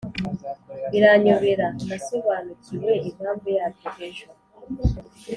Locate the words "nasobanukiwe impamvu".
1.87-3.47